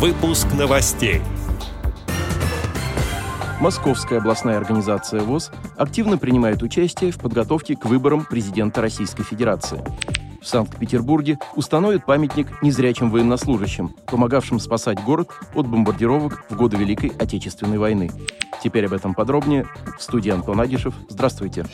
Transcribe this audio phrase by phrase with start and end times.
[0.00, 1.20] Выпуск новостей.
[3.60, 9.84] Московская областная организация ВОЗ активно принимает участие в подготовке к выборам президента Российской Федерации.
[10.40, 17.76] В Санкт-Петербурге установят памятник незрячим военнослужащим, помогавшим спасать город от бомбардировок в годы Великой Отечественной
[17.76, 18.10] войны.
[18.64, 19.66] Теперь об этом подробнее.
[19.98, 20.94] В студии Антон Агишев.
[21.10, 21.66] Здравствуйте.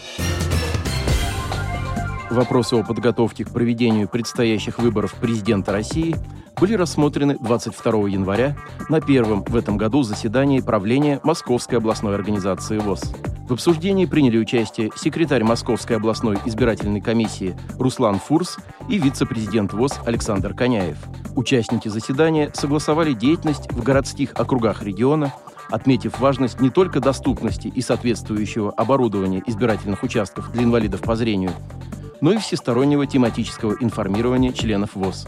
[2.30, 6.16] Вопросы о подготовке к проведению предстоящих выборов президента России
[6.60, 8.56] были рассмотрены 22 января
[8.88, 13.12] на первом в этом году заседании правления Московской областной организации ВОЗ.
[13.48, 20.52] В обсуждении приняли участие секретарь Московской областной избирательной комиссии Руслан Фурс и вице-президент ВОЗ Александр
[20.52, 20.98] Коняев.
[21.36, 25.32] Участники заседания согласовали деятельность в городских округах региона,
[25.70, 31.52] отметив важность не только доступности и соответствующего оборудования избирательных участков для инвалидов по зрению,
[32.20, 35.26] но и всестороннего тематического информирования членов ВОЗ.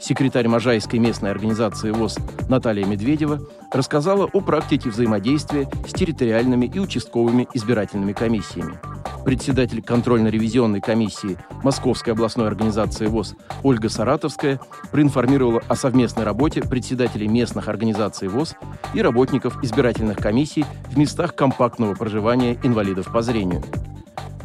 [0.00, 2.16] Секретарь Можайской местной организации ВОЗ
[2.48, 3.40] Наталья Медведева
[3.70, 8.78] рассказала о практике взаимодействия с территориальными и участковыми избирательными комиссиями.
[9.26, 14.58] Председатель контрольно-ревизионной комиссии Московской областной организации ВОЗ Ольга Саратовская
[14.90, 18.54] проинформировала о совместной работе председателей местных организаций ВОЗ
[18.94, 23.62] и работников избирательных комиссий в местах компактного проживания инвалидов по зрению.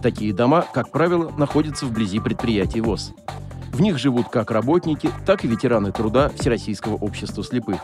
[0.05, 3.11] Такие дома, как правило, находятся вблизи предприятий ВОЗ.
[3.73, 7.81] В них живут как работники, так и ветераны труда Всероссийского общества слепых.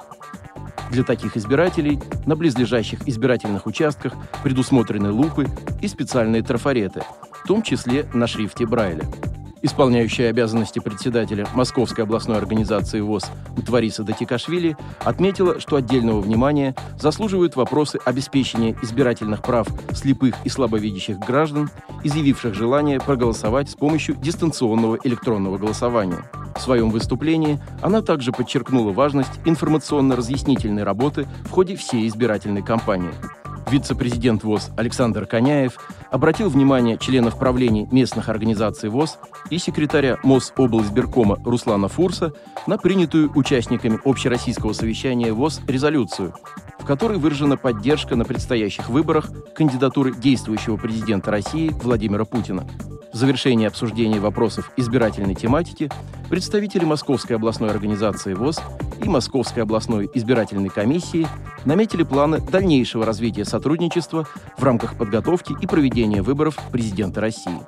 [0.91, 5.47] Для таких избирателей на близлежащих избирательных участках предусмотрены лупы
[5.81, 7.01] и специальные трафареты,
[7.43, 9.05] в том числе на шрифте Брайля–
[9.63, 13.25] Исполняющая обязанности председателя Московской областной организации ВОЗ
[13.65, 21.69] Твориса Датикашвили отметила, что отдельного внимания заслуживают вопросы обеспечения избирательных прав слепых и слабовидящих граждан,
[22.03, 26.23] изъявивших желание проголосовать с помощью дистанционного электронного голосования.
[26.55, 33.11] В своем выступлении она также подчеркнула важность информационно-разъяснительной работы в ходе всей избирательной кампании–
[33.69, 35.77] Вице-президент ВОЗ Александр Коняев
[36.09, 39.17] обратил внимание членов правлений местных организаций ВОЗ
[39.49, 42.33] и секретаря Мособлсберкома Руслана Фурса
[42.67, 46.33] на принятую участниками общероссийского совещания ВОЗ резолюцию,
[46.81, 52.67] в которой выражена поддержка на предстоящих выборах кандидатуры действующего президента России Владимира Путина.
[53.13, 55.89] В завершении обсуждения вопросов избирательной тематики
[56.29, 58.61] представители Московской областной организации ВОЗ
[59.03, 61.27] и Московской областной избирательной комиссии
[61.65, 64.27] наметили планы дальнейшего развития сотрудничества
[64.57, 67.59] в рамках подготовки и проведения выборов президента России.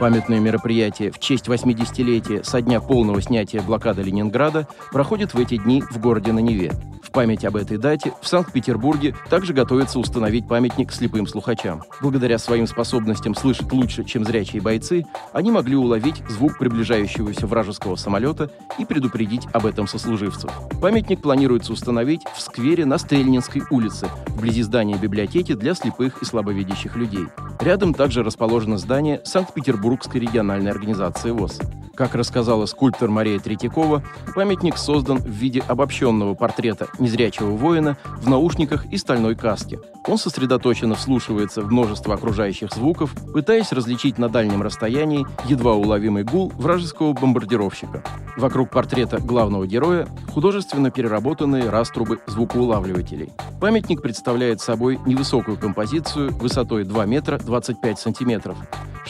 [0.00, 5.82] Памятное мероприятие в честь 80-летия со дня полного снятия блокады Ленинграда проходит в эти дни
[5.82, 6.72] в городе на Неве.
[7.02, 11.82] В память об этой дате в Санкт-Петербурге также готовится установить памятник слепым слухачам.
[12.00, 18.50] Благодаря своим способностям слышать лучше, чем зрячие бойцы, они могли уловить звук приближающегося вражеского самолета
[18.78, 20.50] и предупредить об этом сослуживцев.
[20.80, 26.96] Памятник планируется установить в сквере на Стрельнинской улице, вблизи здания библиотеки для слепых и слабовидящих
[26.96, 27.26] людей.
[27.60, 31.60] Рядом также расположено здание Санкт-Петербургской региональной организации ВОЗ.
[31.94, 34.02] Как рассказала скульптор Мария Третьякова,
[34.34, 39.80] памятник создан в виде обобщенного портрета незрячего воина в наушниках и стальной каске.
[40.06, 46.52] Он сосредоточенно вслушивается в множество окружающих звуков, пытаясь различить на дальнем расстоянии едва уловимый гул
[46.56, 48.02] вражеского бомбардировщика.
[48.36, 53.32] Вокруг портрета главного героя художественно переработанные раструбы звукоулавливателей.
[53.60, 58.56] Памятник представляет собой невысокую композицию высотой 2 метра 25 сантиметров,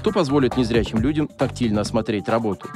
[0.00, 2.68] что позволит незрячим людям тактильно осмотреть работу.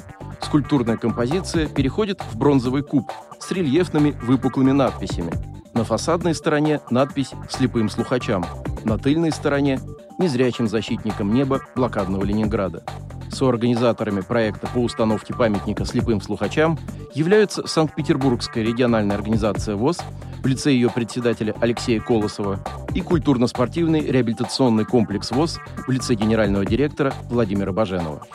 [0.42, 5.32] Скульптурная композиция переходит в бронзовый куб с рельефными выпуклыми надписями.
[5.72, 8.44] На фасадной стороне надпись «Слепым слухачам»,
[8.84, 9.80] на тыльной стороне
[10.18, 12.84] «Незрячим защитникам неба блокадного Ленинграда».
[13.30, 16.78] Соорганизаторами проекта по установке памятника слепым слухачам
[17.14, 20.00] являются Санкт-Петербургская региональная организация ВОЗ
[20.44, 22.60] в лице ее председателя Алексея Колосова
[22.94, 28.26] и культурно-спортивный реабилитационный комплекс ВОЗ в лице генерального директора Владимира Баженова.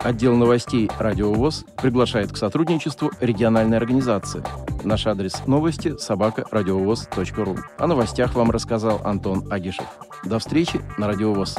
[0.00, 4.44] Отдел новостей «Радио ВОЗ» приглашает к сотрудничеству региональной организации.
[4.84, 7.56] Наш адрес новости– собака радиовоз.ру.
[7.78, 9.86] О новостях вам рассказал Антон Агишев.
[10.24, 11.56] До встречи на «Радио ВОЗ».